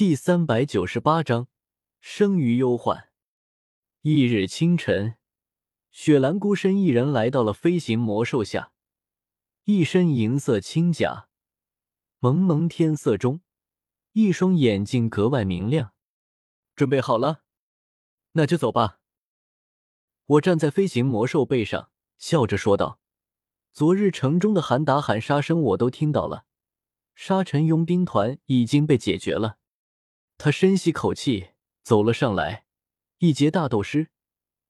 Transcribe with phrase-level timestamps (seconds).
[0.00, 1.48] 第三百九十八章
[2.00, 3.10] 生于忧患。
[4.00, 5.16] 翌日清晨，
[5.90, 8.72] 雪兰孤身一人来到了飞行魔兽下，
[9.64, 11.28] 一身银色轻甲，
[12.18, 13.42] 蒙蒙天色中，
[14.12, 15.92] 一双眼睛格外明亮。
[16.74, 17.42] 准备好了，
[18.32, 19.00] 那就走吧。
[20.24, 22.98] 我站在飞行魔兽背上，笑着说道
[23.74, 26.46] ：“昨日城中的喊打喊杀声我都听到了，
[27.14, 29.58] 沙尘佣兵团已经被解决了。”
[30.42, 31.50] 他深吸口气，
[31.82, 32.64] 走了上来。
[33.18, 34.08] 一劫大斗师，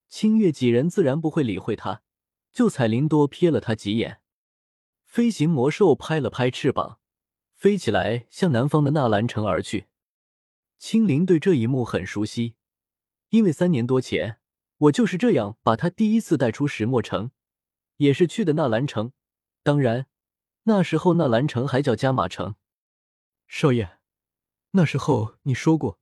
[0.09, 2.03] 清月几人自然不会理会他，
[2.51, 4.21] 就彩铃多瞥了他几眼。
[5.05, 6.99] 飞行魔兽拍了拍翅膀，
[7.55, 9.87] 飞起来向南方的纳兰城而去。
[10.77, 12.57] 青灵对这一幕很熟悉，
[13.29, 14.41] 因为三年多前，
[14.79, 17.31] 我就是这样把他第一次带出石墨城，
[17.99, 19.13] 也是去的纳兰城。
[19.63, 20.07] 当然，
[20.65, 22.57] 那时候纳兰城还叫加马城。
[23.47, 24.00] 少爷。
[24.73, 25.99] 那时候你说过，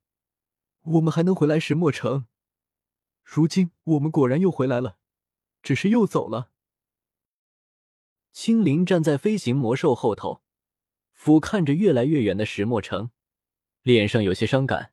[0.83, 2.27] 我们还能回来石墨城。
[3.23, 4.99] 如今我们果然又回来了，
[5.63, 6.51] 只是又走了。
[8.33, 10.43] 青灵站在飞行魔兽后头，
[11.13, 13.11] 俯瞰着越来越远的石墨城，
[13.83, 14.93] 脸上有些伤感。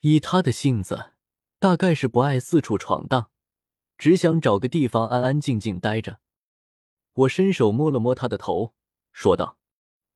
[0.00, 1.12] 以他的性子，
[1.58, 3.30] 大概是不爱四处闯荡，
[3.96, 6.20] 只想找个地方安安静静待着。
[7.12, 8.74] 我伸手摸了摸他的头，
[9.12, 9.56] 说道：“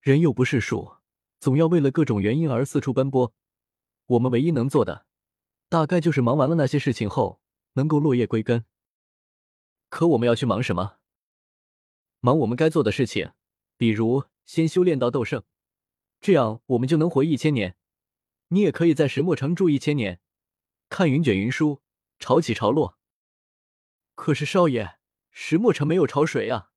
[0.03, 0.97] 人又不是树。”
[1.41, 3.33] 总要为了各种原因而四处奔波，
[4.07, 5.07] 我们唯一能做的，
[5.69, 7.41] 大概就是忙完了那些事情后，
[7.75, 8.65] 能够落叶归根。
[9.89, 10.99] 可我们要去忙什么？
[12.21, 13.33] 忙我们该做的事情，
[13.77, 15.45] 比如先修炼到斗圣，
[16.21, 17.77] 这样我们就能活一千年。
[18.49, 20.21] 你也可以在石墨城住一千年，
[20.89, 21.83] 看云卷云舒，
[22.19, 22.99] 潮起潮落。
[24.15, 24.99] 可是少爷，
[25.31, 26.73] 石墨城没有潮水啊。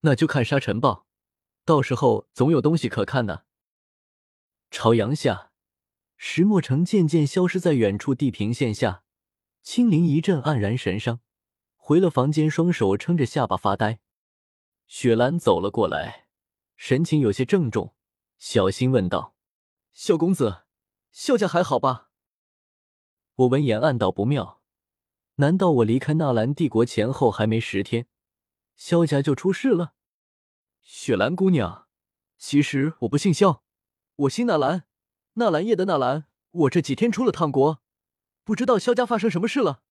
[0.00, 1.03] 那就看沙尘暴。
[1.64, 3.42] 到时候总有东西可看呢。
[4.70, 5.52] 朝阳下，
[6.16, 9.02] 石墨城渐渐消失在远处地平线下。
[9.62, 11.20] 青灵一阵黯然神伤，
[11.76, 14.00] 回了房间，双手撑着下巴发呆。
[14.86, 16.26] 雪兰走了过来，
[16.76, 17.94] 神情有些郑重，
[18.36, 19.34] 小心问道
[19.94, 20.64] ：“萧公子，
[21.10, 22.10] 萧家还好吧？”
[23.36, 24.60] 我闻言暗道不妙，
[25.36, 28.06] 难道我离开纳兰帝国前后还没十天，
[28.76, 29.93] 萧家就出事了？
[30.86, 31.88] 雪兰姑娘，
[32.36, 33.64] 其实我不姓萧，
[34.16, 34.84] 我姓纳兰，
[35.32, 36.26] 纳兰叶的纳兰。
[36.50, 37.82] 我这几天出了趟国，
[38.44, 39.82] 不知道萧家发生什么事了。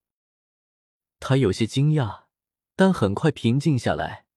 [1.20, 2.26] 他有些惊讶，
[2.76, 4.28] 但很快平静下来，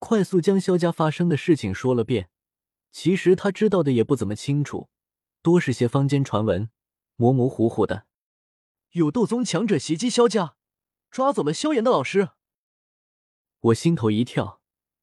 [0.00, 2.30] 快速将萧家发生的事情说了遍。
[2.90, 4.90] 其实他知道的也不怎么清楚，
[5.40, 6.68] 多是些坊间传闻，
[7.14, 8.06] 模模糊糊的。
[8.90, 10.56] 有斗宗强者袭击萧家，
[11.12, 12.30] 抓走了萧炎的老师。
[13.60, 14.61] 我心头一跳。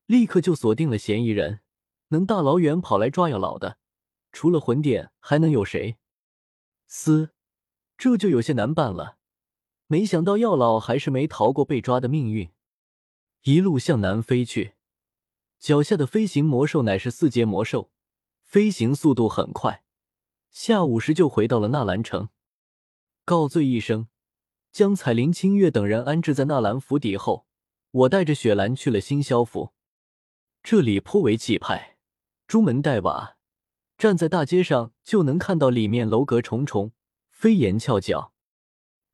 [0.10, 1.60] 立刻就锁定了嫌疑人，
[2.08, 3.78] 能大老远跑来抓药老的，
[4.32, 5.98] 除了魂殿还能有谁？
[6.88, 7.30] 嘶，
[7.96, 9.20] 这就有些难办了。
[9.86, 12.50] 没想到药老还是没逃过被抓的命运，
[13.44, 14.74] 一路向南飞去。
[15.60, 17.92] 脚下的飞行魔兽乃是四阶魔兽，
[18.42, 19.84] 飞行速度很快，
[20.50, 22.30] 下午时就回到了纳兰城。
[23.26, 24.08] 告罪一声，
[24.72, 27.46] 将彩铃、清月等人安置在纳兰府邸后，
[27.92, 29.72] 我带着雪兰去了新萧府。
[30.62, 31.98] 这里颇为气派，
[32.48, 33.38] 朱门带瓦，
[33.98, 36.92] 站在大街上就能看到里面楼阁重重，
[37.30, 38.34] 飞檐翘角，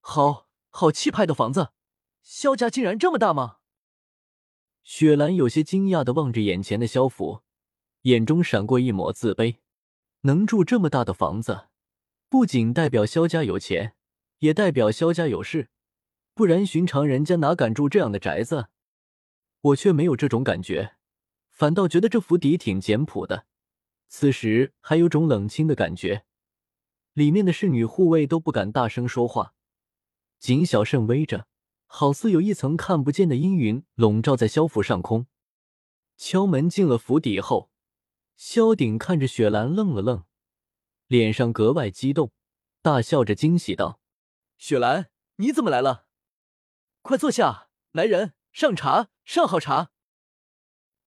[0.02, 1.70] 好好气派的房子。
[2.22, 3.58] 萧家竟然这么大吗？
[4.84, 7.42] 雪兰有些惊讶的望着眼前的萧府，
[8.02, 9.58] 眼中闪过一抹自卑。
[10.22, 11.68] 能住这么大的房子，
[12.28, 13.96] 不仅代表萧家有钱，
[14.40, 15.70] 也代表萧家有势，
[16.34, 18.70] 不然寻常人家哪敢住这样的宅子？
[19.62, 20.96] 我却没有这种感觉。
[21.56, 23.46] 反倒觉得这府邸挺简朴的，
[24.10, 26.26] 此时还有种冷清的感觉。
[27.14, 29.54] 里面的侍女护卫都不敢大声说话，
[30.38, 31.48] 谨小慎微着，
[31.86, 35.28] 好似有一层看不见的阴云笼罩在萧府上空。
[36.18, 37.72] 敲门进了府邸后，
[38.36, 40.26] 萧鼎看着雪兰愣了愣，
[41.08, 42.34] 脸上格外激动，
[42.82, 44.02] 大笑着惊喜道
[44.60, 46.08] ：“雪兰，你怎么来了？
[47.02, 49.92] 快坐下，来人，上茶，上好茶。”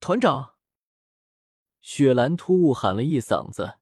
[0.00, 0.55] 团长，
[1.81, 3.79] 雪兰突兀喊了一嗓子，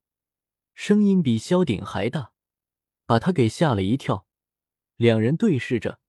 [0.74, 2.32] 声音比萧鼎还大，
[3.04, 4.26] 把他给吓了一跳。
[4.96, 6.00] 两人对视着，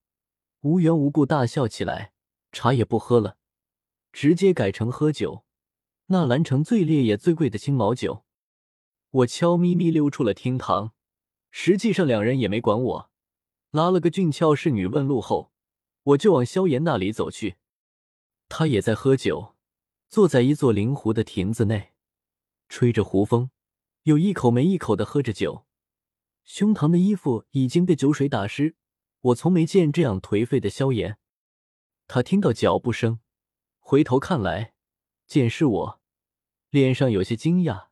[0.61, 2.13] 无缘无故大笑起来。
[2.53, 3.37] 茶也不喝了，
[4.13, 5.43] 直接改成喝酒。
[6.07, 8.23] 纳兰城最烈也最贵的青毛酒。
[9.09, 10.93] 我悄咪咪溜出了厅堂，
[11.51, 13.11] 实际上两人也没管我，
[13.71, 15.51] 拉了个俊俏侍女问路后，
[16.03, 17.57] 我就往萧炎那里走去。
[18.47, 19.56] 他也在喝酒。
[20.09, 21.93] 坐在一座灵湖的亭子内，
[22.69, 23.51] 吹着湖风，
[24.03, 25.65] 有一口没一口的喝着酒，
[26.45, 28.75] 胸膛的衣服已经被酒水打湿。
[29.19, 31.17] 我从没见这样颓废的萧炎。
[32.07, 33.19] 他听到脚步声，
[33.79, 34.73] 回头看来，
[35.25, 36.01] 见是我，
[36.69, 37.87] 脸上有些惊讶，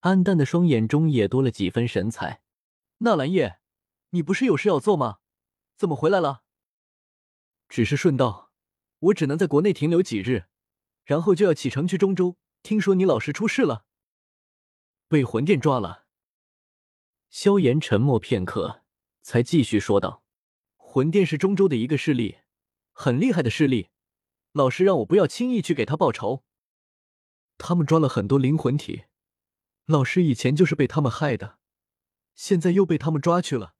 [0.00, 2.42] 暗淡的双眼中也多了几分神采。
[2.98, 3.60] 纳兰叶，
[4.10, 5.18] 你不是有事要做吗？
[5.76, 6.42] 怎么回来了？
[7.68, 8.50] 只是顺道，
[8.98, 10.46] 我只能在国内停留几日，
[11.06, 12.36] 然后就要启程去中州。
[12.62, 13.86] 听说你老师出事了，
[15.08, 16.04] 被魂殿抓了。
[17.30, 18.82] 萧炎沉默片刻，
[19.22, 20.24] 才继续说道
[20.76, 22.38] ：“魂殿是中州的一个势力，
[22.92, 23.90] 很厉害的势力。
[24.50, 26.44] 老师让我不要轻易去给他报仇。
[27.56, 29.04] 他们抓了很多灵魂体，
[29.84, 31.58] 老师以前就是被他们害的，
[32.34, 33.74] 现在又被他们抓去了，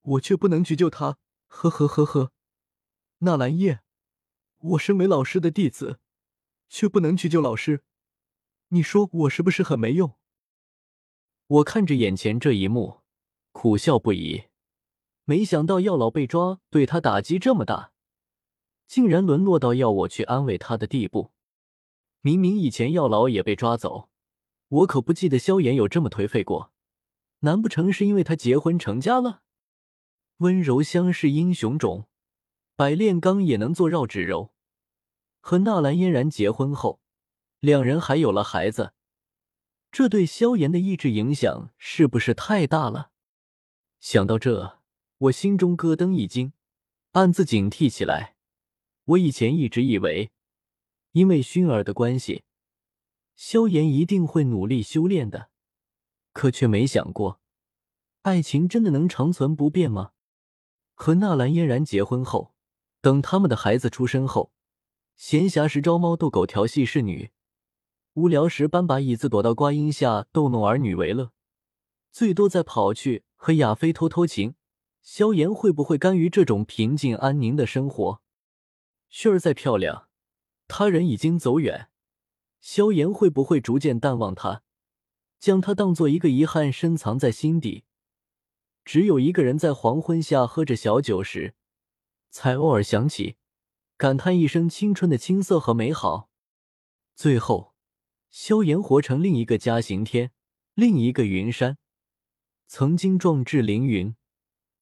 [0.00, 1.18] 我却不能去救他。
[1.48, 2.32] 呵呵呵呵，
[3.18, 3.82] 纳兰叶，
[4.58, 6.00] 我身为老师的弟子，
[6.68, 7.82] 却不能去救老师。”
[8.70, 10.16] 你说我是不是很没用？
[11.46, 13.02] 我看着眼前这一幕，
[13.52, 14.46] 苦笑不已。
[15.24, 17.92] 没想到药老被抓，对他打击这么大，
[18.88, 21.32] 竟然沦落到要我去安慰他的地步。
[22.20, 24.08] 明明以前药老也被抓走，
[24.68, 26.72] 我可不记得萧炎有这么颓废过。
[27.40, 29.42] 难不成是因为他结婚成家了？
[30.38, 32.08] 温柔乡是英雄种，
[32.74, 34.52] 百炼钢也能做绕指柔。
[35.46, 37.00] 和纳兰嫣然结婚后。
[37.60, 38.94] 两人还有了孩子，
[39.92, 43.12] 这对萧炎的意志影响是不是太大了？
[44.00, 44.80] 想到这，
[45.18, 46.52] 我心中咯噔一惊，
[47.12, 48.34] 暗自警惕起来。
[49.04, 50.32] 我以前一直以为，
[51.12, 52.42] 因为熏儿的关系，
[53.36, 55.50] 萧炎一定会努力修炼的，
[56.32, 57.40] 可却没想过，
[58.22, 60.10] 爱情真的能长存不变吗？
[60.94, 62.52] 和纳兰嫣然结婚后，
[63.00, 64.52] 等他们的孩子出生后，
[65.16, 67.30] 闲暇时招猫逗狗调戏侍女。
[68.12, 71.32] 无聊时搬把椅子躲到瓜荫下逗弄儿女为乐，
[72.10, 74.54] 最多再跑去和亚飞偷偷情。
[75.02, 78.20] 萧炎会不会甘于这种平静安宁的生活？
[79.08, 80.08] 旭儿再漂亮，
[80.66, 81.88] 他人已经走远，
[82.60, 84.62] 萧炎会不会逐渐淡忘他，
[85.38, 87.84] 将他当做一个遗憾深藏在心底？
[88.84, 91.54] 只有一个人在黄昏下喝着小酒时，
[92.30, 93.36] 才偶尔想起，
[93.96, 96.30] 感叹一声青春的青涩和美好。
[97.14, 97.74] 最后。
[98.28, 100.30] 萧炎活成另一个嘉行天，
[100.74, 101.78] 另一个云山，
[102.66, 104.14] 曾经壮志凌云，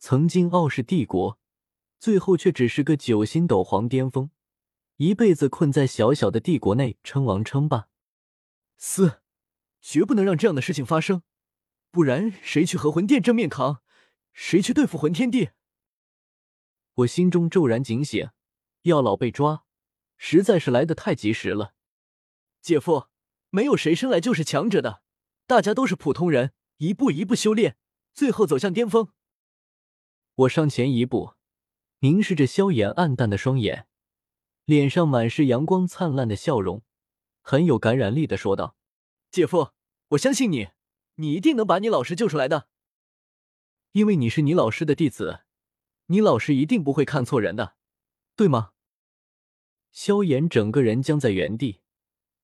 [0.00, 1.38] 曾经傲视帝国，
[2.00, 4.31] 最后却只是个九星斗皇巅峰，
[4.96, 7.87] 一辈子困在小小的帝国内称王称霸。
[8.76, 9.20] 四，
[9.81, 11.22] 绝不能让这样的事情发生，
[11.93, 13.82] 不然谁去和魂殿正面扛？
[14.32, 15.50] 谁去对付魂天帝？
[16.94, 18.31] 我心中骤然警醒，
[18.84, 19.64] 药老被抓，
[20.16, 21.75] 实在是来得太及时了，
[22.60, 23.08] 姐夫。
[23.50, 25.00] 没有谁生来就是强者的，
[25.46, 27.76] 大家都是普通人，一步一步修炼，
[28.12, 29.10] 最后走向巅峰。
[30.34, 31.34] 我上前一步，
[32.00, 33.86] 凝视着萧炎暗淡的双眼，
[34.64, 36.82] 脸上满是阳光灿烂的笑容，
[37.42, 38.76] 很有感染力的说道
[39.30, 39.70] ：“姐夫，
[40.08, 40.70] 我相信你，
[41.14, 42.66] 你一定能把你老师救出来的。
[43.92, 45.44] 因为你是你老师的弟子，
[46.06, 47.76] 你老师一定不会看错人的，
[48.34, 48.72] 对吗？”
[49.94, 51.81] 萧炎整个人僵在原地，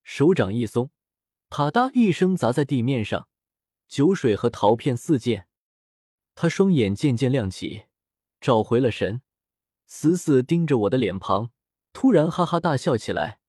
[0.04, 0.92] 手掌一松。
[1.48, 3.28] 啪嗒一声砸在地面上，
[3.88, 5.48] 酒水和陶片四溅。
[6.36, 7.86] 他双眼渐渐亮起，
[8.40, 9.22] 找回了神，
[9.84, 11.50] 死死盯着我的脸庞，
[11.92, 13.40] 突然哈哈大笑起来。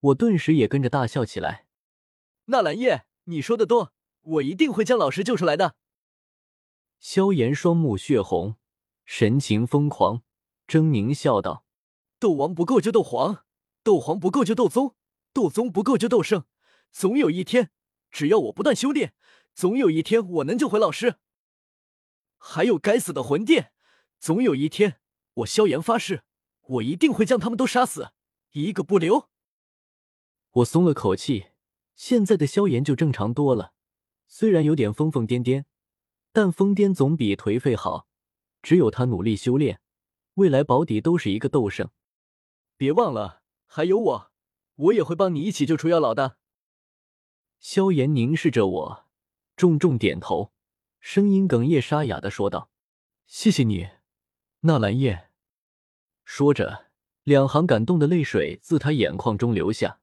[0.00, 1.66] 我顿时也跟着大笑起来。
[2.46, 5.76] 纳兰叶，你说的多，我一定会将老师救出来的。
[6.98, 8.56] 萧炎双目血红，
[9.04, 10.22] 神情疯狂，
[10.66, 11.66] 狰狞笑道
[12.18, 13.44] ：“斗王不够就斗皇，
[13.82, 14.94] 斗皇不够就斗宗，
[15.32, 16.44] 斗宗不够就斗圣。”
[16.92, 17.70] 总有一天，
[18.10, 19.14] 只要我不断修炼，
[19.54, 21.16] 总有一天我能救回老师。
[22.36, 23.72] 还有该死的魂殿，
[24.18, 25.00] 总有一天，
[25.34, 26.24] 我萧炎发誓，
[26.60, 28.10] 我一定会将他们都杀死，
[28.50, 29.30] 一个不留。
[30.50, 31.46] 我松了口气，
[31.96, 33.72] 现在的萧炎就正常多了，
[34.26, 35.64] 虽然有点疯疯癫癫，
[36.30, 38.06] 但疯癫总比颓废好。
[38.60, 39.80] 只有他努力修炼，
[40.34, 41.90] 未来保底都是一个斗圣。
[42.76, 43.41] 别忘了，
[43.74, 44.30] 还有我，
[44.74, 46.36] 我也会帮你一起救出药老的。
[47.58, 49.06] 萧炎凝视着我，
[49.56, 50.52] 重重点头，
[51.00, 52.68] 声音哽咽沙哑的说道
[53.24, 53.88] ：“谢谢你，
[54.60, 55.30] 纳兰叶。”
[56.22, 56.90] 说着，
[57.22, 60.01] 两行感动的泪水自他眼眶中流下。